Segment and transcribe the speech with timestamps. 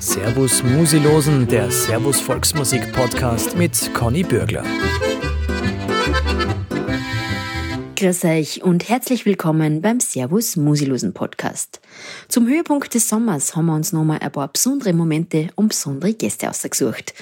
[0.00, 4.64] Servus Musilosen, der Servus Volksmusik Podcast mit Conny Bürgler.
[7.96, 11.80] Grüß euch und herzlich willkommen beim Servus Musilosen Podcast.
[12.28, 16.50] Zum Höhepunkt des Sommers haben wir uns nochmal ein paar besondere Momente und besondere Gäste
[16.50, 17.14] ausgesucht.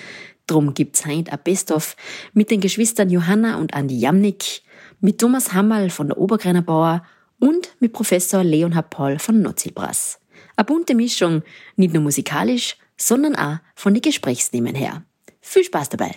[0.46, 1.96] Drum gibt's heute ein Best-of
[2.32, 4.62] mit den Geschwistern Johanna und Andi Jamnik,
[5.00, 7.04] mit Thomas Hammerl von der Obergreiner Bauer
[7.39, 10.22] und mit Professor Leonhard Paul von Notzilbras.
[10.62, 11.43] Eine bunte Mischung,
[11.75, 15.03] nicht nur musikalisch, sondern auch von den Gesprächsthemen her.
[15.41, 16.15] Viel Spaß dabei!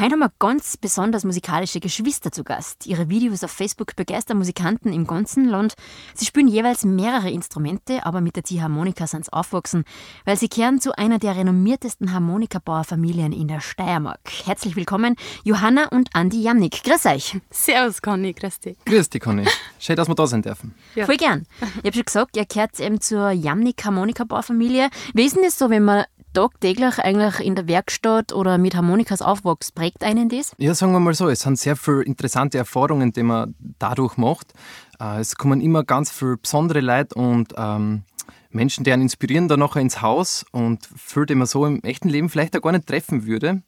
[0.00, 2.86] Heute haben wir ganz besonders musikalische Geschwister zu Gast.
[2.86, 5.74] Ihre Videos auf Facebook begeistern Musikanten im ganzen Land.
[6.14, 9.82] Sie spielen jeweils mehrere Instrumente, aber mit der Ziehharmonika sind sie aufgewachsen,
[10.24, 14.20] weil sie kehren zu einer der renommiertesten Harmonikabauerfamilien in der Steiermark.
[14.44, 16.84] Herzlich willkommen, Johanna und Andi Jamnik.
[16.84, 17.36] Grüß euch.
[17.50, 18.34] Servus, Conny.
[18.34, 18.76] Grüß dich.
[18.84, 19.46] Grüß dich, Conny.
[19.80, 20.76] Schön, dass wir da sein dürfen.
[20.94, 21.06] Ja.
[21.06, 21.44] Voll gern.
[21.78, 24.90] Ich habe schon gesagt, ihr gehört eben zur Jamnik Harmonikabauerfamilie.
[25.14, 29.22] Wie ist denn das so, wenn man tagtäglich eigentlich in der Werkstatt oder mit Harmonikas
[29.22, 30.52] aufwächst, prägt einen das?
[30.58, 34.52] Ja, sagen wir mal so, es sind sehr viele interessante Erfahrungen, die man dadurch macht.
[35.00, 38.02] Äh, es kommen immer ganz viele besondere Leute und ähm,
[38.50, 42.08] Menschen, die einen inspirieren, dann nachher ins Haus und viele, die man so im echten
[42.08, 43.62] Leben vielleicht auch gar nicht treffen würde.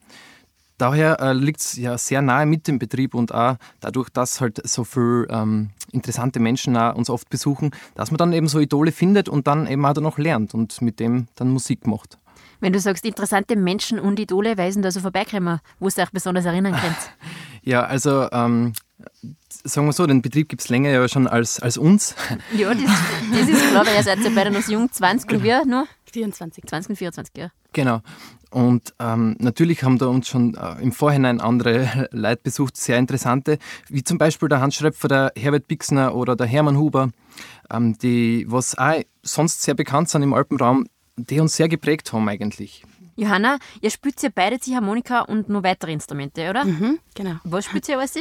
[0.78, 4.66] Daher äh, liegt es ja sehr nahe mit dem Betrieb und auch dadurch, dass halt
[4.66, 9.28] so viele ähm, interessante Menschen uns oft besuchen, dass man dann eben so Idole findet
[9.28, 12.16] und dann eben auch noch lernt und mit dem dann Musik macht.
[12.60, 16.44] Wenn du sagst, interessante Menschen und Idole, weisen da so vorbeikommen, wo du euch besonders
[16.44, 16.96] erinnern könnt?
[17.62, 18.72] Ja, also ähm,
[19.64, 22.14] sagen wir so, den Betrieb gibt es länger ja schon als, als uns.
[22.56, 22.82] Ja, das,
[23.32, 25.86] das ist klar, weil ihr seid ja beide noch jung, 20 und wir nur?
[26.12, 26.64] 24.
[26.66, 27.50] 20 und 24, ja.
[27.72, 28.00] Genau.
[28.50, 33.58] Und ähm, natürlich haben da uns schon äh, im Vorhinein andere Leute besucht, sehr interessante,
[33.88, 37.10] wie zum Beispiel der Hans Schröpfer, der Herbert Bixner oder der Hermann Huber,
[37.70, 40.86] ähm, die was auch sonst sehr bekannt sind im Alpenraum,
[41.26, 42.84] die uns sehr geprägt haben eigentlich.
[43.16, 46.64] Johanna, ihr spielt ja beide die Harmonika und noch weitere Instrumente, oder?
[46.64, 47.36] Mhm, genau.
[47.44, 48.14] Was spielt ihr alles?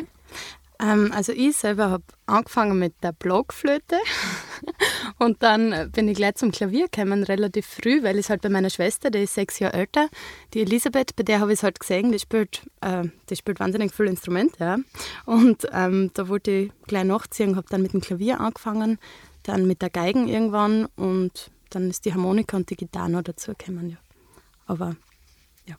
[0.82, 3.98] Ähm, also ich selber habe angefangen mit der Blockflöte
[5.20, 8.50] und dann bin ich gleich zum Klavier gekommen, relativ früh, weil ich es halt bei
[8.50, 10.08] meiner Schwester, die ist sechs Jahre älter,
[10.54, 13.94] die Elisabeth, bei der habe ich es halt gesehen, die spielt, äh, die spielt wahnsinnig
[13.94, 14.64] viele Instrumente.
[14.64, 14.78] Ja.
[15.26, 19.00] Und ähm, da wollte ich gleich nachziehen, habe dann mit dem Klavier angefangen,
[19.44, 23.90] dann mit der Geigen irgendwann und dann ist die Harmonika und die Gitarre noch dazugekommen.
[23.90, 23.98] Ja.
[24.66, 24.96] Aber
[25.66, 25.76] ja.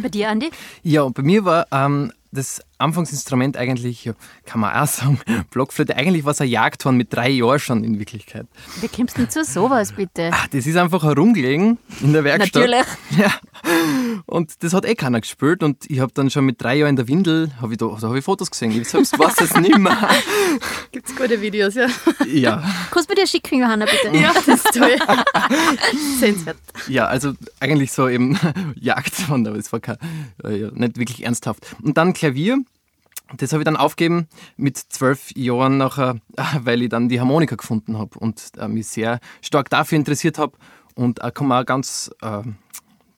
[0.00, 0.50] Bei dir, Andi?
[0.82, 4.10] Ja, bei mir war ähm, das Anfangsinstrument eigentlich,
[4.44, 5.20] kann man auch sagen,
[5.50, 8.46] Blockflöte, eigentlich war es ein Jagdhorn mit drei Jahren schon in Wirklichkeit.
[8.80, 10.30] Wie kommst du denn zu sowas, bitte?
[10.32, 12.62] Ach, das ist einfach herumgelegen in der Werkstatt.
[12.62, 12.86] Natürlich.
[13.18, 13.30] Ja.
[14.26, 16.96] Und das hat eh keiner gespielt und ich habe dann schon mit drei Jahren in
[16.96, 19.78] der Windel, habe ich da, da habe ich Fotos gesehen, ich selbst weiß es nicht
[19.78, 20.08] mehr.
[20.92, 21.86] Gibt es gute Videos, ja?
[22.26, 22.62] Ja.
[22.90, 24.16] Kannst du mir dir schicken, Johanna, bitte?
[24.16, 24.96] Ja, das ist toll.
[26.18, 26.56] Sehenswert.
[26.88, 28.38] Ja, also eigentlich so eben
[28.74, 29.96] Jagdhorn, aber es war kein,
[30.44, 31.76] äh, nicht wirklich ernsthaft.
[31.82, 32.58] Und dann Klavier
[33.36, 36.16] das habe ich dann aufgegeben mit zwölf Jahren nachher,
[36.60, 40.56] weil ich dann die Harmonika gefunden habe und äh, mich sehr stark dafür interessiert habe.
[40.94, 42.42] Und äh, komme auch ganz, äh,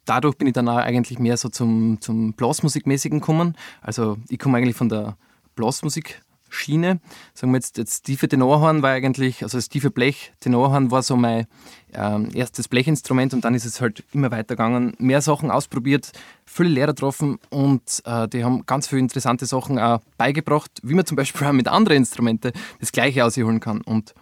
[0.04, 3.56] dadurch bin ich dann auch eigentlich mehr so zum, zum Blasmusikmäßigen gekommen.
[3.80, 5.16] Also ich komme eigentlich von der
[5.56, 6.22] Blasmusik
[6.54, 7.00] Schiene.
[7.34, 11.16] Sagen wir jetzt, das tiefe Tenorhorn war eigentlich, also das tiefe Blech, Tenorhorn war so
[11.16, 11.46] mein
[11.92, 14.94] ähm, erstes Blechinstrument und dann ist es halt immer weitergegangen.
[14.98, 16.12] Mehr Sachen ausprobiert,
[16.44, 21.06] viele Lehrer getroffen und äh, die haben ganz viele interessante Sachen auch beigebracht, wie man
[21.06, 23.80] zum Beispiel auch mit anderen Instrumenten das Gleiche ausholen kann.
[23.80, 24.14] Und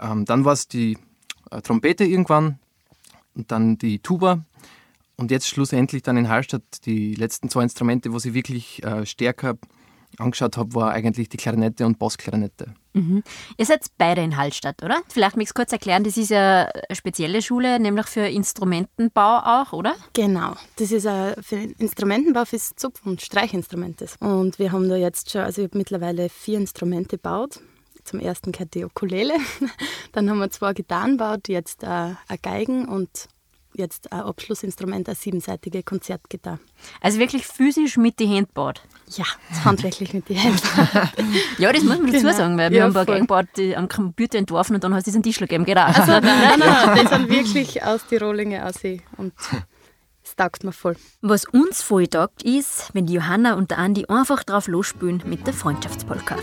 [0.00, 0.98] ähm, dann war es die
[1.50, 2.58] äh, Trompete irgendwann
[3.34, 4.44] und dann die Tuba.
[5.16, 9.56] Und jetzt schlussendlich dann in Hallstatt die letzten zwei Instrumente, wo sie wirklich äh, stärker
[10.18, 12.74] angeschaut habe, war eigentlich die Klarinette und Bassklarinette.
[12.94, 13.22] Mhm.
[13.58, 15.02] Ihr seid beide in Hallstatt, oder?
[15.08, 19.72] Vielleicht möchtest du kurz erklären, das ist ja eine spezielle Schule, nämlich für Instrumentenbau auch,
[19.72, 19.94] oder?
[20.14, 24.06] Genau, das ist für Instrumentenbau fürs Zupf- und Streichinstrumente.
[24.20, 27.60] Und wir haben da jetzt schon, also ich habe mittlerweile vier Instrumente gebaut.
[28.04, 29.34] Zum ersten gehört die Ukulele,
[30.12, 33.28] dann haben wir zwei Gitarren gebaut, jetzt äh, eine Geigen und
[33.76, 36.58] jetzt ein Abschlussinstrument, eine siebenseitige Konzertgitarre.
[37.00, 38.82] Also wirklich physisch mit die Hand gebaut?
[39.08, 39.24] Ja,
[39.64, 40.60] handwerklich mit die Hand.
[41.58, 42.36] ja, das muss man dazu genau.
[42.36, 45.06] sagen, weil wir ja, haben ein paar gebaut, die am Computer entworfen und dann hast
[45.06, 45.84] du diesen Tischler gegeben, genau.
[45.84, 48.76] Also, nein, nein, nein, die sind wirklich aus die Rohlinge aus
[49.16, 49.32] und
[50.22, 50.96] es taugt mir voll.
[51.22, 55.46] Was uns voll taugt, ist, wenn die Johanna und der Andi einfach drauf losspielen mit
[55.46, 56.36] der Freundschaftspolka.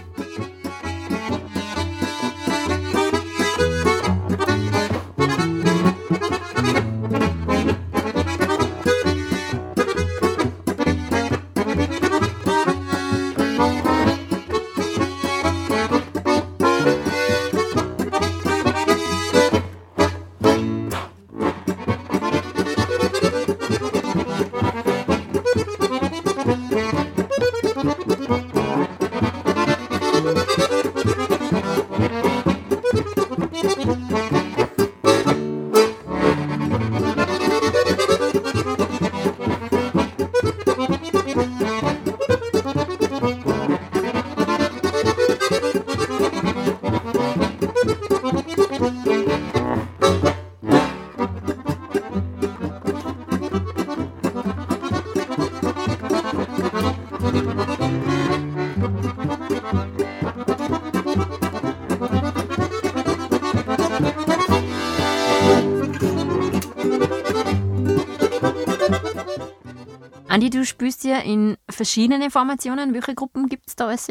[70.34, 72.96] Andi, du spielst ja in verschiedenen Formationen.
[72.96, 74.08] Welche Gruppen gibt es da alles?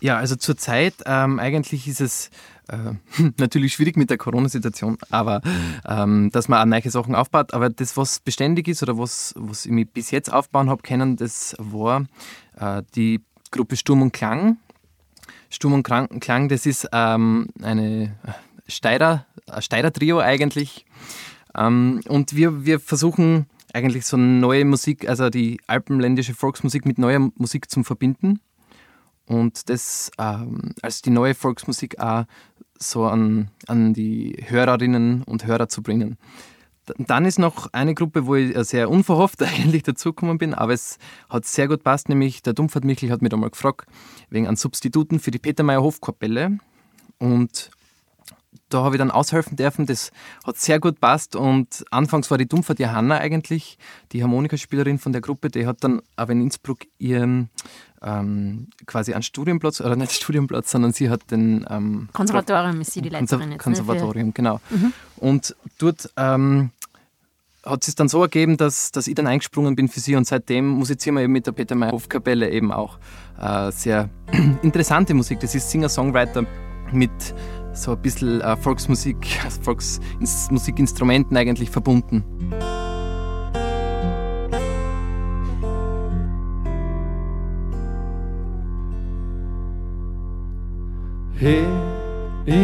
[0.00, 2.30] Ja, also zurzeit ähm, eigentlich ist es
[2.68, 2.92] äh,
[3.36, 5.40] natürlich schwierig mit der Corona-Situation, aber
[5.84, 7.52] ähm, dass man auch neue Sachen aufbaut.
[7.52, 11.16] Aber das, was beständig ist oder was, was ich mich bis jetzt aufbauen habe können,
[11.16, 12.04] das war
[12.60, 13.20] äh, die
[13.50, 14.58] Gruppe Sturm und Klang.
[15.50, 18.14] Sturm und Klang, das ist ähm, eine
[18.68, 20.86] Steirer, ein Steirer-Trio eigentlich.
[21.56, 23.46] Ähm, und wir, wir versuchen
[23.76, 28.40] eigentlich so neue Musik, also die alpenländische Volksmusik mit neuer Musik zu verbinden
[29.26, 32.24] und das ähm, als die neue Volksmusik auch
[32.78, 36.16] so an, an die Hörerinnen und Hörer zu bringen.
[36.98, 41.44] Dann ist noch eine Gruppe, wo ich sehr unverhofft eigentlich dazugekommen bin, aber es hat
[41.44, 43.86] sehr gut passt, nämlich der Dumpfert Michel hat mich einmal gefragt,
[44.30, 46.58] wegen einem Substituten für die Petermeier Hofkapelle.
[47.18, 47.70] Und
[48.68, 49.86] da habe ich dann aushelfen dürfen.
[49.86, 50.10] Das
[50.44, 51.36] hat sehr gut passt.
[51.36, 53.78] Und anfangs war die Dumpfert Johanna eigentlich,
[54.12, 57.50] die Harmonikaspielerin von der Gruppe, die hat dann aber in Innsbruck ihren
[58.02, 63.02] ähm, quasi einen Studienplatz, oder nicht Studienplatz, sondern sie hat den ähm, Konservatorium ist sie
[63.02, 63.62] die Leiterin jetzt.
[63.62, 64.32] Konservatorium, ne?
[64.32, 64.60] genau.
[64.70, 64.92] Mhm.
[65.16, 66.70] Und dort ähm,
[67.64, 70.26] hat es sich dann so ergeben, dass, dass ich dann eingesprungen bin für sie und
[70.26, 72.98] seitdem musizieren wir eben mit der Peter Meyer Hofkapelle eben auch
[73.40, 74.08] äh, sehr
[74.62, 75.40] interessante Musik.
[75.40, 76.46] Das ist Singer-Songwriter
[76.92, 77.10] mit
[77.76, 79.16] so ein bisschen äh, Volksmusik,
[79.62, 82.24] Volksmusikinstrumenten eigentlich verbunden.
[91.38, 91.66] Hey,
[92.46, 92.54] ich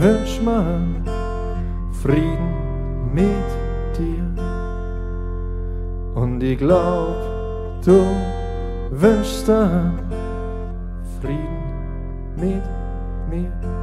[0.00, 1.04] wünsch mir
[2.02, 3.26] Frieden mit
[3.98, 4.24] dir.
[6.14, 8.06] Und ich glaub, du
[8.90, 9.46] wünschst
[11.20, 11.46] Frieden
[12.36, 12.62] mit
[13.28, 13.75] mir.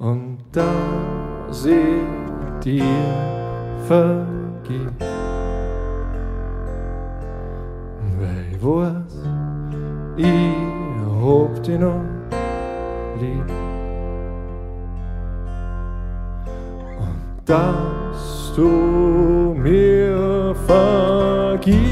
[0.00, 2.82] Und dass ich dir
[3.86, 4.98] vergib,
[8.18, 9.14] weil ich weiß,
[10.16, 10.56] ich
[11.22, 12.00] hab dich noch
[13.20, 13.44] lieb.
[16.98, 21.90] Und dass du mir vergibst,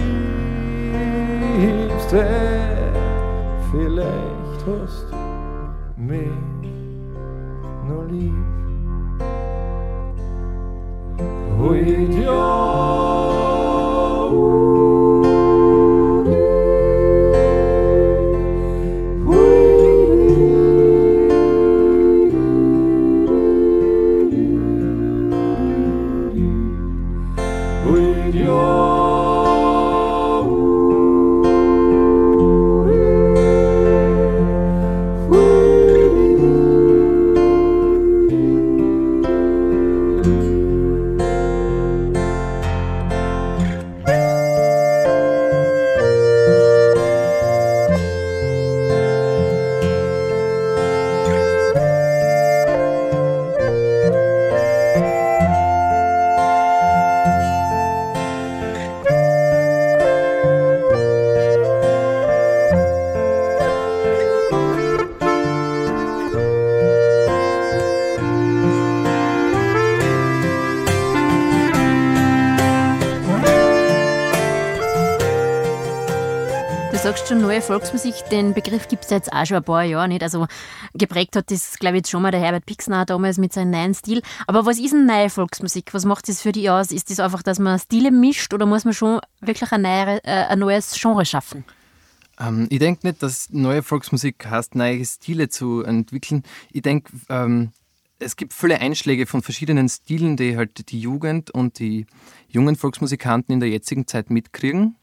[77.69, 80.23] Volksmusik, den Begriff gibt es jetzt auch schon ein paar Jahre nicht.
[80.23, 80.47] Also
[80.95, 83.93] geprägt hat das, glaube ich, jetzt schon mal der Herbert Pixner damals mit seinem neuen
[83.93, 84.23] Stil.
[84.47, 85.93] Aber was ist eine neue Volksmusik?
[85.93, 86.91] Was macht das für dich aus?
[86.91, 90.47] Ist das einfach, dass man Stile mischt oder muss man schon wirklich ein, neue, äh,
[90.47, 91.63] ein neues Genre schaffen?
[92.41, 96.45] Ähm, ich denke nicht, dass neue Volksmusik heißt, neue Stile zu entwickeln.
[96.73, 97.73] Ich denke, ähm,
[98.19, 102.07] es gibt viele Einschläge von verschiedenen Stilen, die halt die Jugend und die
[102.49, 104.97] jungen Volksmusikanten in der jetzigen Zeit mitkriegen.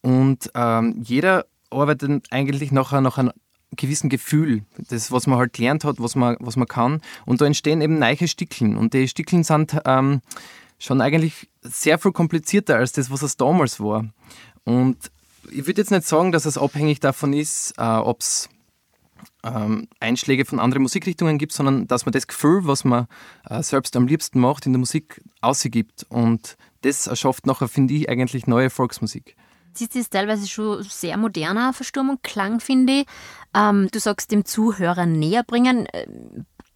[0.00, 3.32] Und ähm, jeder arbeitet eigentlich nachher nach einem
[3.76, 7.02] gewissen Gefühl, das, was man halt gelernt hat, was man, was man kann.
[7.26, 8.76] Und da entstehen eben neue Stickeln.
[8.76, 10.22] Und die Stickeln sind ähm,
[10.78, 14.06] schon eigentlich sehr viel komplizierter als das, was es damals war.
[14.64, 14.96] Und
[15.50, 18.48] ich würde jetzt nicht sagen, dass es abhängig davon ist, äh, ob es
[19.44, 23.06] ähm, Einschläge von anderen Musikrichtungen gibt, sondern dass man das Gefühl, was man
[23.48, 26.06] äh, selbst am liebsten macht, in der Musik ausgibt.
[26.08, 29.36] Und das erschafft nachher, finde ich, eigentlich neue Volksmusik.
[29.80, 33.06] Das ist teilweise schon sehr moderner Verstummung, Klang, finde ich.
[33.54, 35.86] Ähm, du sagst dem Zuhörer näher bringen.
[35.86, 36.06] Äh,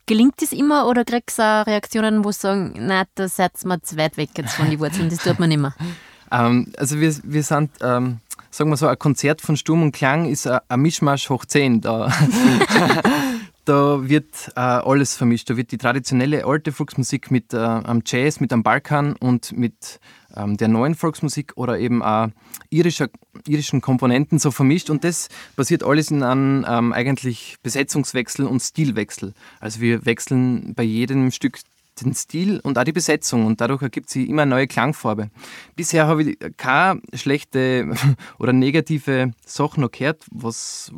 [0.06, 3.82] gelingt das immer oder kriegst du auch Reaktionen, wo sie sagen, nein, da seid ihr
[3.82, 5.74] zu weit weg jetzt von den Wurzeln, das tut man nicht mehr?
[6.32, 8.18] ähm, also wir, wir sind, ähm,
[8.50, 11.80] sagen wir so, ein Konzert von Sturm und Klang ist ein, ein Mischmasch hoch 10.
[11.80, 12.12] Da,
[13.64, 15.48] da wird äh, alles vermischt.
[15.48, 20.00] Da wird die traditionelle alte Volksmusik mit äh, Jazz, mit am Balkan und mit
[20.36, 22.28] ähm, der neuen Volksmusik oder eben auch
[22.70, 23.08] irischer,
[23.46, 24.90] irischen Komponenten so vermischt.
[24.90, 29.34] Und das basiert alles in einem ähm, eigentlich Besetzungswechsel und Stilwechsel.
[29.60, 31.58] Also wir wechseln bei jedem Stück
[32.00, 35.30] den Stil und auch die Besetzung und dadurch ergibt sich immer eine neue Klangfarbe.
[35.76, 37.94] Bisher habe ich keine schlechte
[38.38, 40.92] oder negative Sachen noch gehört, was,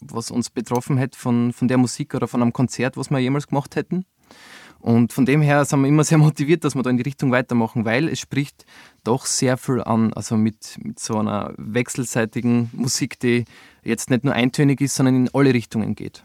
[0.00, 3.48] was uns betroffen hätte von, von der Musik oder von einem Konzert, was wir jemals
[3.48, 4.04] gemacht hätten.
[4.80, 7.32] Und von dem her sind wir immer sehr motiviert, dass wir da in die Richtung
[7.32, 8.64] weitermachen, weil es spricht
[9.02, 13.44] doch sehr viel an, also mit, mit so einer wechselseitigen Musik, die
[13.82, 16.22] jetzt nicht nur eintönig ist, sondern in alle Richtungen geht.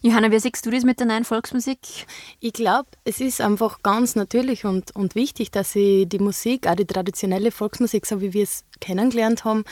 [0.00, 1.78] Johanna, wie siehst du das mit der neuen Volksmusik?
[2.38, 6.76] Ich glaube, es ist einfach ganz natürlich und, und wichtig, dass sie die Musik, auch
[6.76, 9.64] die traditionelle Volksmusik, so wie wir es kennengelernt haben,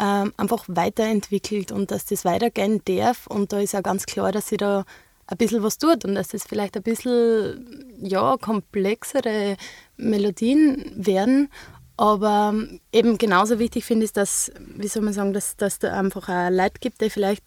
[0.00, 3.26] ähm, einfach weiterentwickelt und dass das weitergehen darf.
[3.26, 4.84] Und da ist auch ganz klar, dass sie da
[5.26, 9.56] ein bisschen was tut und dass das vielleicht ein bisschen ja, komplexere
[9.96, 11.48] Melodien werden.
[11.96, 12.54] Aber
[12.92, 16.50] eben genauso wichtig finde ich, dass, wie soll man sagen, dass, dass da einfach auch
[16.50, 17.42] Leute gibt, die vielleicht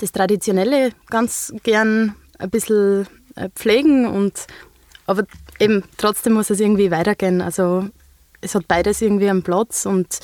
[0.00, 3.06] das Traditionelle ganz gern ein bisschen
[3.36, 4.46] äh, pflegen und
[5.06, 5.24] aber
[5.58, 7.40] eben trotzdem muss es irgendwie weitergehen.
[7.40, 7.88] Also
[8.40, 10.20] es hat beides irgendwie einen Platz und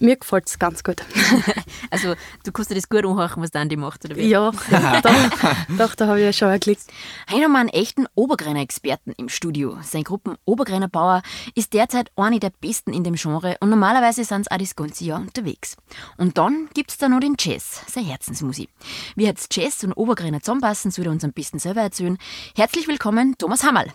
[0.00, 1.02] mir gefällt es ganz gut.
[1.90, 2.14] also
[2.44, 4.28] du kannst dir das gut anhören, was der Andi macht, oder wie?
[4.28, 4.50] Ja,
[5.02, 6.82] doch, doch da habe ich ja schon geklickt.
[7.30, 9.78] Heute haben wir einen echten Obergrenner-Experten im Studio.
[9.82, 11.22] Sein Gruppen Obergrenner Bauer
[11.54, 15.04] ist derzeit eine der besten in dem Genre und normalerweise sind sie auch das ganze
[15.04, 15.76] Jahr unterwegs.
[16.16, 18.70] Und dann gibt es da noch den Jazz, seine Herzensmusik.
[19.16, 22.18] Wie jetzt Jazz und Obergrenner zusammenpassen, soll er uns ein bisschen selber erzählen.
[22.56, 23.92] Herzlich willkommen, Thomas Hammerl.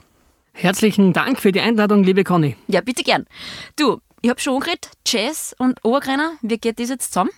[0.57, 2.55] Herzlichen Dank für die Einladung, liebe Conny.
[2.67, 3.25] Ja, bitte gern.
[3.75, 7.29] Du, ich habe schon geredet, Jazz und Obergrenner, wie geht das jetzt zusammen?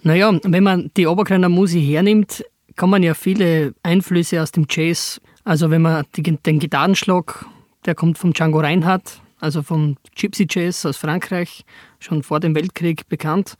[0.00, 2.42] Naja, wenn man die Obergrenner Musik hernimmt,
[2.76, 7.44] kann man ja viele Einflüsse aus dem Jazz, also wenn man die, den Gitarrenschlag,
[7.84, 11.66] der kommt vom Django Reinhardt, also vom Gypsy Jazz aus Frankreich,
[11.98, 13.58] schon vor dem Weltkrieg bekannt.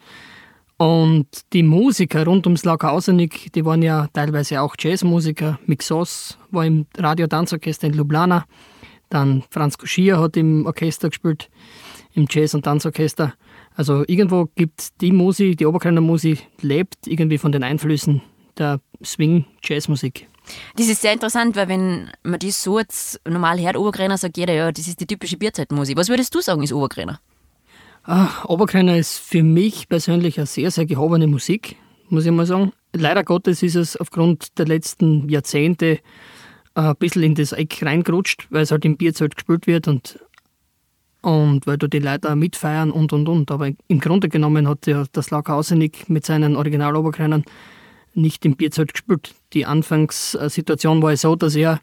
[0.79, 5.59] Und die Musiker rund ums Laukausenig, die waren ja teilweise auch Jazzmusiker.
[5.67, 8.47] Mixos war im Radio-Tanzorchester in Ljubljana.
[9.11, 11.51] Dann Franz Kuschier hat im Orchester gespielt
[12.15, 13.35] im Jazz- und Tanzorchester.
[13.75, 18.23] Also irgendwo gibt die Musik, die Oberkreiner Musik, lebt irgendwie von den Einflüssen
[18.59, 20.29] der Swing-Jazzmusik.
[20.77, 24.55] Das ist sehr interessant, weil wenn man das so jetzt normal hört, Oberkreiner, sagt jeder,
[24.55, 25.97] ja, das ist die typische Bierzeitmusik.
[25.97, 27.21] Was würdest du sagen, ist Oberkreiner?
[28.47, 31.77] Oberkreiner ist für mich persönlich eine sehr, sehr gehobene Musik,
[32.09, 32.73] muss ich mal sagen.
[32.93, 36.01] Leider Gottes ist es aufgrund der letzten Jahrzehnte
[36.75, 40.19] ein bisschen in das Eck reingerutscht, weil es halt im Bierzelt gespielt wird und
[41.23, 43.51] und weil da die Leute auch mitfeiern und und und.
[43.51, 47.45] Aber im Grunde genommen hat ja das Laukhausenig mit seinen Originaloberkreinern
[48.15, 49.35] nicht im Bierzelt gespielt.
[49.53, 51.81] Die Anfangssituation war so, dass er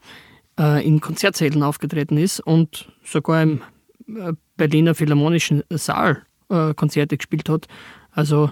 [0.60, 3.62] äh, in Konzertsälen aufgetreten ist und sogar im
[4.08, 7.67] äh, Berliner Philharmonischen Saal äh, Konzerte gespielt hat.
[8.12, 8.51] Also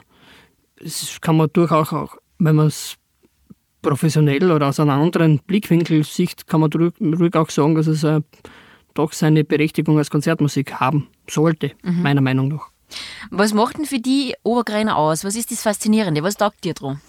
[0.80, 2.96] das kann man durchaus auch, wenn man es
[3.82, 8.24] professionell oder aus einem anderen Blickwinkel sieht, kann man ruhig auch sagen, dass es ein
[8.96, 12.02] doch seine Berechtigung als Konzertmusik haben sollte, mhm.
[12.02, 12.70] meiner Meinung nach.
[13.30, 15.24] Was macht denn für die Obergreiner aus?
[15.24, 16.24] Was ist das Faszinierende?
[16.24, 17.02] Was taugt dir dran?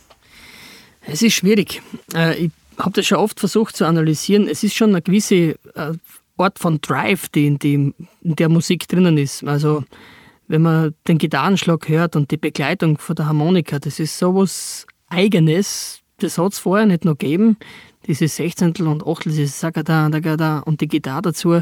[1.03, 1.83] Es ist schwierig.
[2.15, 4.49] Äh, ich habe das schon oft versucht zu analysieren.
[4.49, 5.93] Es ist schon eine gewisse äh,
[6.37, 9.45] Art von Drive, die in, die in der Musik drinnen ist.
[9.45, 9.85] Also
[10.49, 16.01] wenn man den Gitarrenschlag hört und die Begleitung von der Harmonika, das ist sowas Eigenes.
[16.19, 17.57] Das hat es vorher nicht noch gegeben
[18.07, 21.61] diese Sechzehntel und Achtel, dieses Sagada, und die Gitarre dazu,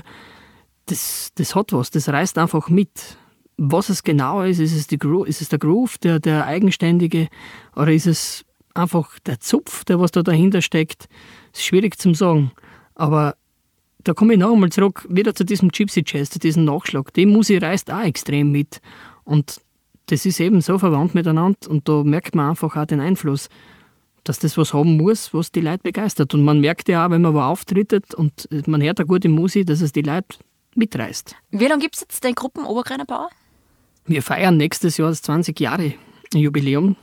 [0.86, 3.16] das, das hat was, das reißt einfach mit.
[3.56, 7.28] Was es genau ist, ist es, die Gro ist es der Groove, der, der eigenständige,
[7.74, 8.44] oder ist es
[8.74, 11.08] einfach der Zupf, der was da dahinter steckt?
[11.52, 12.50] Ist schwierig zu sagen.
[12.94, 13.36] Aber
[14.02, 17.14] da komme ich noch einmal zurück, wieder zu diesem Gypsy Jazz, zu diesem Nachschlag.
[17.14, 18.80] Die Musik reißt auch extrem mit.
[19.22, 19.60] Und
[20.06, 23.48] das ist eben so verwandt miteinander und da merkt man einfach auch den Einfluss
[24.24, 26.34] dass das was haben muss, was die Leute begeistert.
[26.34, 29.66] Und man merkt ja auch, wenn man wo auftritt und man hört eine gute Musik,
[29.66, 30.38] dass es die Leute
[30.74, 31.36] mitreißt.
[31.50, 33.28] Wie lange gibt es jetzt den Gruppen Obergreiner Bauer?
[34.06, 35.94] Wir feiern nächstes Jahr das 20 Jahre
[36.34, 36.96] Jubiläum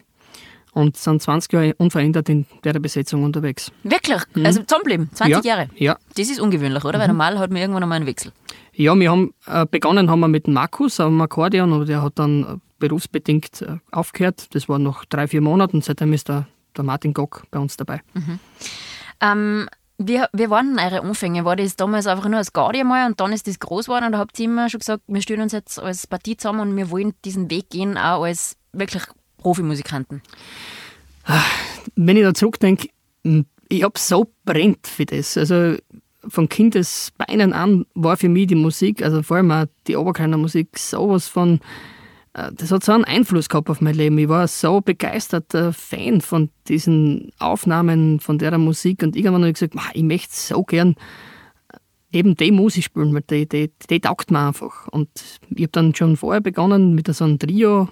[0.74, 3.72] und sind 20 Jahre unverändert in der Besetzung unterwegs.
[3.84, 4.22] Wirklich?
[4.34, 4.46] Mhm.
[4.46, 5.10] Also zusammenbleiben?
[5.14, 5.70] 20 ja, Jahre?
[5.76, 5.98] Ja.
[6.16, 6.98] Das ist ungewöhnlich, oder?
[6.98, 7.02] Mhm.
[7.02, 8.32] Weil normal hat man irgendwann einmal einen Wechsel.
[8.74, 12.44] Ja, wir haben äh, begonnen haben wir mit Markus am Akkordeon, aber der hat dann
[12.44, 14.54] äh, berufsbedingt äh, aufgehört.
[14.56, 17.78] Das war noch drei, vier Monate und seitdem ist er der Martin Gock bei uns
[17.78, 18.02] dabei.
[18.14, 18.40] Mhm.
[19.22, 21.46] Ähm, wie, wie waren denn eure Anfänge?
[21.46, 24.18] War das damals einfach nur als Gaudi mal und dann ist das groß geworden und
[24.18, 27.14] habt ihr immer schon gesagt, wir stellen uns jetzt als Partie zusammen und wir wollen
[27.24, 29.04] diesen Weg gehen, auch als wirklich
[29.38, 30.22] Profimusikanten?
[31.96, 32.90] Wenn ich da zurückdenke,
[33.70, 35.38] ich habe so brennt für das.
[35.38, 35.76] Also
[36.28, 40.78] von Kindesbeinen an war für mich die Musik, also vor allem auch die Oberkleiner Musik,
[40.78, 41.60] sowas von,
[42.34, 44.18] das hat so einen Einfluss gehabt auf mein Leben.
[44.18, 49.56] Ich war so begeisterter Fan von diesen Aufnahmen, von der Musik und irgendwann habe ich
[49.56, 50.96] gesagt, ich möchte so gern
[51.72, 54.88] äh, eben die Musik spielen, weil die, die, die taugt mir einfach.
[54.88, 55.10] Und
[55.50, 57.90] ich habe dann schon vorher begonnen mit so einem Trio,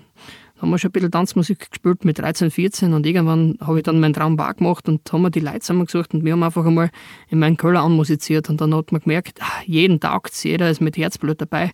[0.61, 3.99] haben wir schon ein bisschen Tanzmusik gespielt mit 13, 14 und irgendwann habe ich dann
[3.99, 6.91] meinen Traum wahr gemacht und haben wir die Leute zusammengesucht und wir haben einfach einmal
[7.29, 10.97] in meinen Keller anmusiziert und dann hat man gemerkt, ah, jeden taugt jeder ist mit
[10.97, 11.71] Herzblut dabei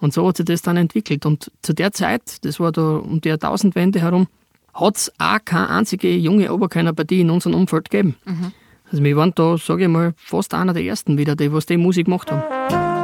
[0.00, 3.20] und so hat sich das dann entwickelt und zu der Zeit, das war da um
[3.20, 4.28] die Jahrtausendwende herum,
[4.74, 8.16] hat es auch keine einzige junge Oberkeiner Partie in unserem Umfeld gegeben.
[8.24, 8.52] Mhm.
[8.90, 11.76] Also wir waren da, sage ich mal, fast einer der ersten wieder, die was die
[11.76, 12.97] Musik gemacht haben.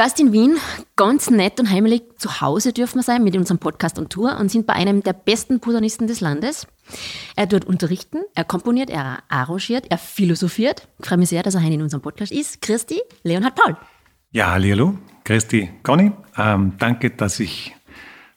[0.00, 0.56] Gast in Wien,
[0.96, 4.50] ganz nett und heimelig zu Hause dürfen wir sein mit unserem Podcast und Tour und
[4.50, 6.66] sind bei einem der besten Posaunisten des Landes.
[7.36, 10.88] Er dort unterrichten, er komponiert, er arrangiert, er philosophiert.
[11.00, 12.62] Ich freue mich sehr, dass er heute in unserem Podcast ist.
[12.62, 13.76] Christi, Leonhard Paul.
[14.30, 16.12] Ja, hallo, Christi, Conny.
[16.38, 17.76] Ähm, danke, dass ich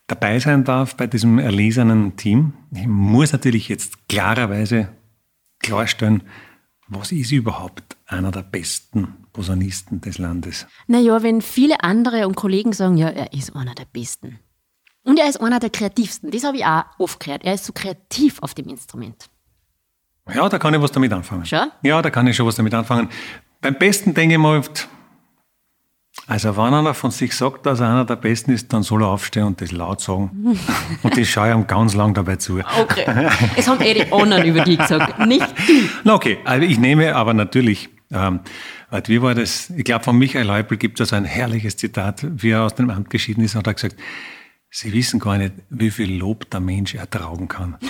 [0.07, 2.51] dabei sein darf bei diesem erlesenen Team.
[2.73, 4.89] Ich muss natürlich jetzt klarerweise
[5.59, 6.23] klarstellen,
[6.89, 10.67] was ist überhaupt einer der besten Posaunisten des Landes.
[10.87, 14.39] Naja, wenn viele andere und Kollegen sagen, ja, er ist einer der Besten.
[15.03, 16.31] Und er ist einer der kreativsten.
[16.31, 17.43] Das habe ich auch oft gehört.
[17.43, 19.29] Er ist so kreativ auf dem Instrument.
[20.33, 21.45] Ja, da kann ich was damit anfangen.
[21.45, 21.69] Schon?
[21.81, 23.09] Ja, da kann ich schon was damit anfangen.
[23.59, 24.87] Beim Besten denke ich mal oft,
[26.27, 29.09] also wenn einer von sich sagt, dass er einer der Besten ist, dann soll er
[29.09, 30.57] aufstehen und das laut sagen.
[31.03, 32.59] und das schaue ich ihm ganz lang dabei zu.
[32.59, 33.29] Okay.
[33.55, 35.89] Es haben eh die anderen über die gesagt, nicht die.
[36.03, 38.41] Na okay, also ich nehme aber natürlich ähm,
[39.05, 39.71] wie war das?
[39.71, 43.09] Ich glaube, von Michael Leupel gibt es ein herrliches Zitat, wie er aus dem Amt
[43.09, 43.95] geschieden ist, hat er gesagt,
[44.75, 47.77] Sie wissen gar nicht, wie viel Lob der Mensch ertragen kann.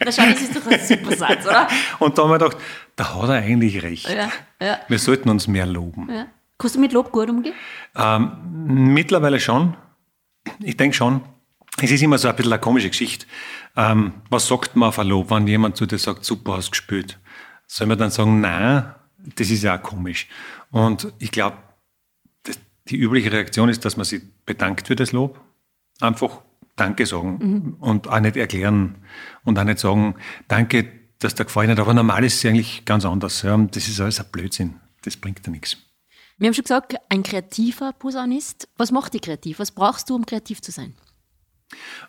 [0.00, 1.68] Das ist doch ein super Satz, oder?
[1.98, 2.56] Und da haben wir gedacht,
[2.96, 4.08] da hat er eigentlich recht.
[4.08, 4.30] Ja,
[4.60, 4.78] ja.
[4.88, 6.08] Wir sollten uns mehr loben.
[6.10, 6.26] Ja.
[6.58, 7.54] Kannst du mit Lob gut umgehen?
[7.96, 8.32] Ähm,
[8.92, 9.76] mittlerweile schon.
[10.60, 11.20] Ich denke schon.
[11.80, 13.26] Es ist immer so ein bisschen eine komische Geschichte.
[13.76, 17.18] Ähm, was sagt man auf ein Lob, wenn jemand zu dir sagt, super, hast gespielt?
[17.68, 18.92] soll man dann sagen, nein,
[19.36, 20.26] das ist ja auch komisch.
[20.70, 21.58] Und ich glaube,
[22.88, 25.38] die übliche Reaktion ist, dass man sich bedankt für das Lob.
[26.00, 26.40] Einfach
[26.78, 27.74] Danke sagen mhm.
[27.80, 28.96] und auch nicht erklären
[29.44, 30.14] und auch nicht sagen,
[30.46, 30.88] danke,
[31.18, 31.80] dass der gefallen hat.
[31.80, 33.42] Aber normal ist es eigentlich ganz anders.
[33.42, 33.56] Ja.
[33.56, 34.76] Das ist alles ein Blödsinn.
[35.02, 35.76] Das bringt ja nichts.
[36.38, 38.68] Wir haben schon gesagt, ein kreativer Posaunist.
[38.76, 39.58] Was macht dich kreativ?
[39.58, 40.94] Was brauchst du, um kreativ zu sein?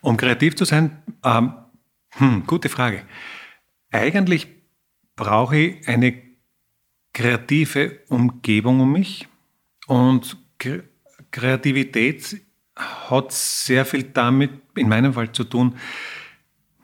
[0.01, 1.53] Um kreativ zu sein, ähm,
[2.12, 3.03] hm, gute Frage.
[3.91, 4.47] Eigentlich
[5.15, 6.21] brauche ich eine
[7.13, 9.27] kreative Umgebung um mich
[9.88, 10.38] und
[11.32, 12.41] Kreativität
[12.80, 15.76] hat sehr viel damit, in meinem Fall zu tun,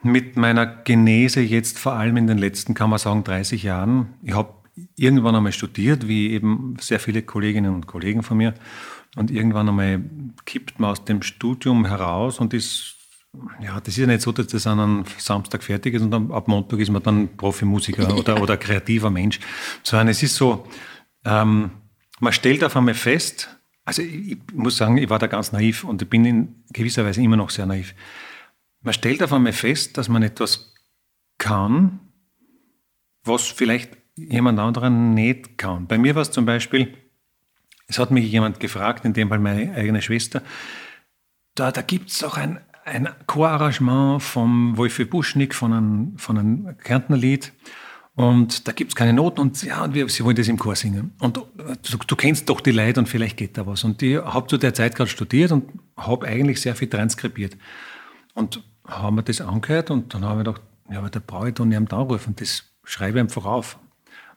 [0.02, 4.14] mit meiner Genese jetzt vor allem in den letzten, kann man sagen, 30 Jahren.
[4.22, 4.54] Ich habe
[4.96, 8.54] irgendwann einmal studiert, wie eben sehr viele Kolleginnen und Kollegen von mir.
[9.16, 10.02] Und irgendwann einmal
[10.44, 12.96] kippt man aus dem Studium heraus und ist
[13.60, 16.48] ja, das ist ja nicht so, dass das an einem Samstag fertig ist und ab
[16.48, 19.40] Montag ist man dann Profimusiker oder, oder kreativer Mensch,
[19.82, 20.66] sondern es ist so,
[21.24, 21.70] ähm,
[22.20, 23.55] man stellt auf einmal fest,
[23.86, 27.22] also ich, muss sagen, ich war da ganz naiv und ich bin in gewisser Weise
[27.22, 27.94] immer noch sehr naiv.
[28.82, 30.74] Man stellt auf einmal fest, dass man etwas
[31.38, 32.00] kann,
[33.24, 35.86] was vielleicht jemand anderer nicht kann.
[35.86, 36.94] Bei mir war es zum Beispiel,
[37.86, 40.42] es hat mich jemand gefragt, in dem Fall meine eigene Schwester,
[41.54, 46.78] da, da gibt es auch ein, ein Chorarrangement vom Wolfi Buschnick, von einem, von einem
[46.78, 47.52] Kärntner Lied.
[48.16, 50.74] Und da gibt es keine Noten und ja, und wir, sie wollen das im Chor
[50.74, 51.12] singen.
[51.20, 53.84] Und du, du kennst doch die Leute und vielleicht geht da was.
[53.84, 57.58] Und ich habe zu der Zeit gerade studiert und habe eigentlich sehr viel transkribiert.
[58.32, 61.54] Und haben wir das angehört und dann haben wir gedacht, ja, aber da brauche ich
[61.54, 63.78] doch nicht anrufen, das schreibe ich einfach auf.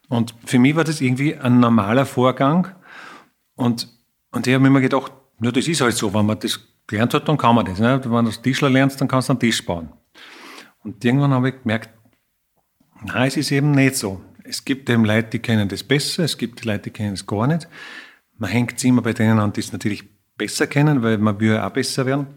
[0.10, 2.68] Und für mich war das irgendwie ein normaler Vorgang.
[3.56, 3.88] Und,
[4.32, 7.14] und ich habe mir immer gedacht, ja, das ist halt so, wenn man das gelernt
[7.14, 7.80] hat, dann kann man das.
[7.80, 8.02] Ne?
[8.04, 9.90] Wenn du das Tischler lernst, dann kannst du einen Tisch bauen.
[10.84, 11.92] Und irgendwann habe ich gemerkt,
[13.04, 14.22] Nein, es ist eben nicht so.
[14.44, 17.48] Es gibt eben Leute, die kennen das besser, es gibt Leute, die kennen es gar
[17.48, 17.68] nicht.
[18.38, 20.04] Man hängt es immer bei denen an, die es natürlich
[20.38, 22.28] besser kennen, weil man will ja auch besser werden.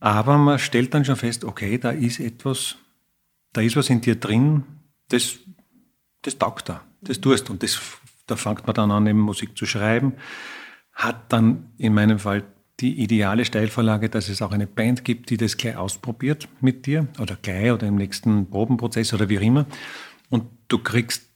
[0.00, 2.76] Aber man stellt dann schon fest, okay, da ist etwas,
[3.52, 4.64] da ist was in dir drin,
[5.08, 5.38] das,
[6.22, 7.50] das taugt da, das tust.
[7.50, 7.80] Und das,
[8.26, 10.14] da fängt man dann an, eben Musik zu schreiben.
[10.92, 12.44] Hat dann in meinem Fall
[12.80, 17.08] die ideale Steilvorlage, dass es auch eine Band gibt, die das gleich ausprobiert mit dir
[17.18, 19.66] oder gleich oder im nächsten Probenprozess oder wie immer.
[20.30, 21.28] Und du kriegst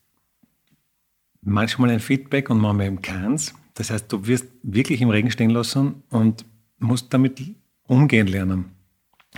[1.41, 3.55] manchmal ein Feedback und manchmal eben keins.
[3.75, 6.45] Das heißt, du wirst wirklich im Regen stehen lassen und
[6.79, 7.43] musst damit
[7.87, 8.67] umgehen lernen.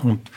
[0.03, 0.31] Und,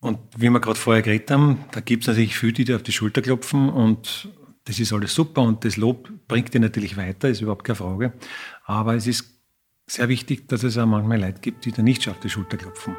[0.00, 2.82] und wie wir gerade vorher geredet haben, da gibt es natürlich viele, die dir auf
[2.82, 4.28] die Schulter klopfen und
[4.64, 8.12] das ist alles super und das Lob bringt dir natürlich weiter, ist überhaupt keine Frage.
[8.64, 9.39] Aber es ist
[9.90, 12.96] sehr wichtig, dass es auch manchmal Leute gibt, die da nicht auf die Schulter klopfen.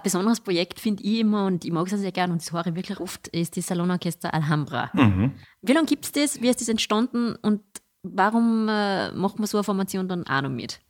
[0.00, 2.66] Ein besonderes Projekt finde ich immer und ich mag es sehr gerne und das höre
[2.66, 4.90] ich wirklich oft, ist die Salonorchester Alhambra.
[4.94, 5.32] Mhm.
[5.60, 6.40] Wie lange gibt es das?
[6.40, 7.60] Wie ist das entstanden und
[8.02, 10.80] warum äh, macht man so eine Formation dann auch noch mit?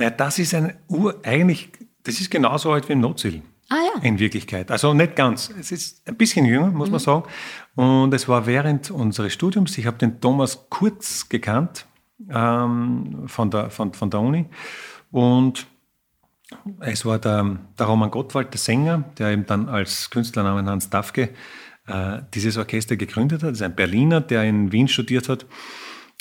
[0.00, 1.70] Ja, das ist ein Ur, eigentlich,
[2.02, 3.42] das ist genauso alt wie im Notzil.
[3.68, 4.02] Ah ja.
[4.02, 4.72] In Wirklichkeit.
[4.72, 5.48] Also nicht ganz.
[5.58, 7.22] Es ist ein bisschen jünger, muss man sagen.
[7.76, 11.86] Und es war während unseres Studiums, ich habe den Thomas Kurz gekannt
[12.28, 14.46] ähm, von, der, von, von der Uni.
[15.12, 15.68] Und
[16.80, 21.30] es war der, der Roman Gottwald, der Sänger, der eben dann als Künstlernamen Hans Dafke
[21.86, 23.50] äh, dieses Orchester gegründet hat.
[23.50, 25.46] Das ist ein Berliner, der in Wien studiert hat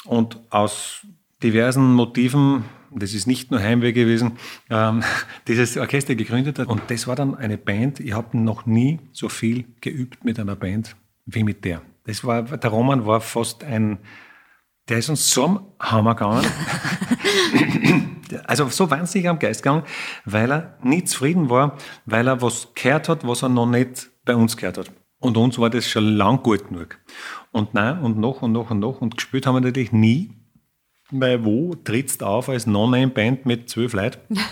[0.06, 1.06] und aus
[1.42, 4.34] diversen Motiven, das ist nicht nur Heimweh gewesen,
[4.70, 5.04] ähm,
[5.48, 6.68] dieses Orchester gegründet hat.
[6.68, 10.56] Und das war dann eine Band, ich habe noch nie so viel geübt mit einer
[10.56, 11.82] Band wie mit der.
[12.06, 14.00] Das war, der Roman war fast ein,
[14.90, 16.46] der ist uns so am Hammer gegangen.
[18.46, 19.84] also so wahnsinnig am Geist gegangen,
[20.26, 24.36] weil er nie zufrieden war, weil er was gehört hat, was er noch nicht bei
[24.36, 24.92] uns gehört hat.
[25.20, 26.98] Und uns war das schon lang gut genug.
[27.52, 29.00] Und nein, und noch und noch und noch.
[29.00, 30.32] Und gespielt haben wir natürlich nie,
[31.12, 34.38] weil wo trittst du auf als Non-Name-Band mit zwölf Leuten?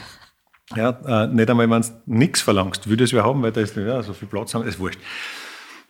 [0.73, 4.01] Ja, äh, nicht einmal, wenn du nichts verlangst, würdest du haben, weil da ist ja,
[4.03, 4.99] so viel Platz haben, ist wurscht.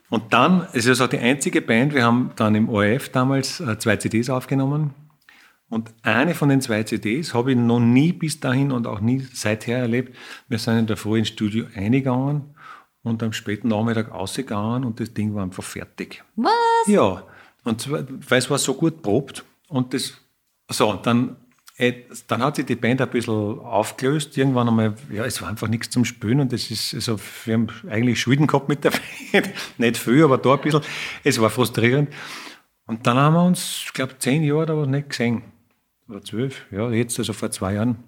[0.10, 3.78] Und dann, es ist auch die einzige Band, wir haben dann im ORF damals äh,
[3.78, 4.94] zwei CDs aufgenommen.
[5.72, 9.26] Und eine von den zwei CDs habe ich noch nie bis dahin und auch nie
[9.34, 10.14] seither erlebt.
[10.50, 12.54] Wir sind in der Früh ins Studio eingegangen
[13.04, 16.24] und am späten Nachmittag ausgegangen und das Ding war einfach fertig.
[16.36, 16.52] Was?
[16.88, 17.24] Ja,
[17.64, 20.14] und zwar, weil es war so gut probt und das,
[20.70, 21.38] so, dann
[21.78, 24.38] äh, dann hat sich die Band ein bisschen aufgelöst.
[24.38, 27.68] Irgendwann einmal, ja, es war einfach nichts zum Spielen und das ist, also, wir haben
[27.90, 28.92] eigentlich Schulden gehabt mit der
[29.32, 29.50] Band.
[29.78, 30.82] Nicht viel, aber da ein bisschen.
[31.24, 32.10] Es war frustrierend.
[32.86, 35.44] Und dann haben wir uns, ich glaube, zehn Jahre oder was nicht gesehen.
[36.12, 38.04] Oder zwölf, ja, jetzt, also vor zwei Jahren.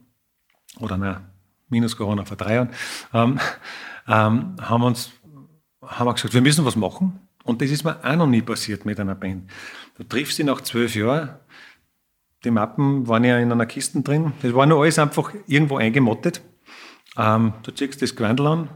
[0.80, 1.26] Oder nein,
[1.70, 2.70] minus Corona, vor drei Jahren.
[3.14, 3.40] Ähm,
[4.10, 5.14] ähm, haben wir uns,
[5.82, 7.18] haben wir gesagt, wir müssen was machen.
[7.46, 9.50] Und das ist mir auch noch nie passiert mit einer Band.
[9.98, 11.36] Du triffst sie nach zwölf Jahren,
[12.44, 14.34] die Mappen waren ja in einer Kiste drin.
[14.42, 16.42] Das war nur alles einfach irgendwo eingemottet.
[17.16, 18.70] Ähm, du ziehst das Gewandel an,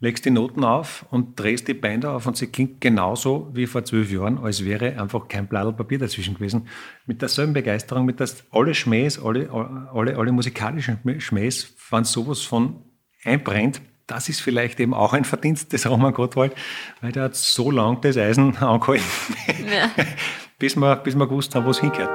[0.00, 3.84] legst die Noten auf und drehst die Binder auf und sie klingt genauso wie vor
[3.84, 6.66] zwölf Jahren, als wäre einfach kein Blatt Papier dazwischen gewesen.
[7.06, 12.82] Mit derselben Begeisterung, mit das, alle Schmähs, alle, alle, alle musikalischen Schmähs, wenn sowas von
[13.24, 16.54] einbrennt, das ist vielleicht eben auch ein Verdienst des Roman Gottwald,
[17.00, 19.04] weil der hat so lange das Eisen angehalten,
[19.70, 19.90] ja.
[20.58, 22.10] bis, wir, bis wir gewusst haben, wo es hingehört.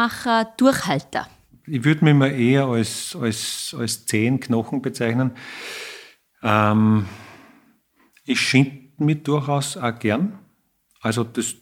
[0.00, 1.26] Mutmacher, Durchhalter.
[1.66, 5.32] Ich würde mich mal eher als, als, als Zehenknochen bezeichnen.
[6.42, 7.04] Ähm,
[8.24, 10.38] ich schind mich durchaus auch gern.
[11.02, 11.56] Also das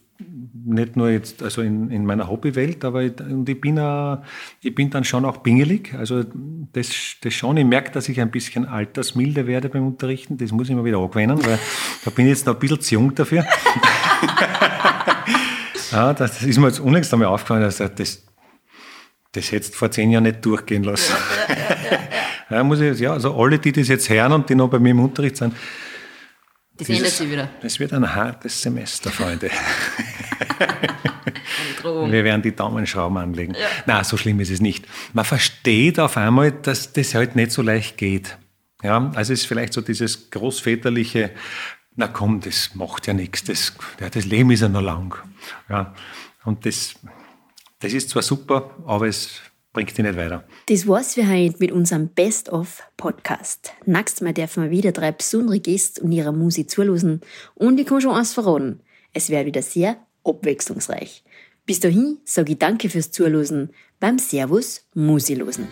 [0.64, 4.22] nicht nur jetzt also in, in meiner Hobbywelt, aber ich, und ich, bin auch,
[4.60, 5.94] ich bin dann schon auch pingelig.
[5.94, 6.24] Also
[6.72, 7.56] das, das schon.
[7.56, 10.36] Ich merke, dass ich ein bisschen altersmilder werde beim Unterrichten.
[10.36, 11.58] Das muss ich mal wieder angewöhnen, weil
[12.04, 13.44] da bin ich jetzt noch ein bisschen zu jung dafür.
[15.90, 18.22] Ja, das ist mir jetzt unlängst einmal aufgefallen, dass das,
[19.32, 21.14] das hättest vor zehn Jahren nicht durchgehen lassen.
[22.50, 24.92] Ja, muss ich, ja, also alle, die das jetzt hören und die noch bei mir
[24.92, 25.54] im Unterricht sind,
[26.78, 27.50] das ändert sich wieder.
[27.60, 29.50] Es wird ein hartes Semester, Freunde.
[31.82, 33.52] Wir werden die Daumenschrauben anlegen.
[33.52, 33.66] Ja.
[33.84, 34.86] Na, so schlimm ist es nicht.
[35.12, 38.38] Man versteht auf einmal, dass das halt nicht so leicht geht.
[38.82, 41.32] Ja, also es ist vielleicht so dieses großväterliche
[41.98, 45.16] na komm, das macht ja nichts, das, ja, das Leben ist ja noch lang.
[45.68, 45.94] Ja,
[46.44, 46.94] und das,
[47.80, 49.40] das ist zwar super, aber es
[49.72, 50.44] bringt dich nicht weiter.
[50.66, 53.72] Das war's für heute mit unserem Best-of-Podcast.
[53.86, 57.20] Nächstes Mal dürfen wir wieder drei besondere Gäste und ihre Musik zuhören
[57.54, 58.80] und ich kann schon eins verraten.
[59.12, 61.24] Es wird wieder sehr abwechslungsreich.
[61.66, 65.68] Bis dahin sage ich danke fürs Zuhören beim Servus Musilosen.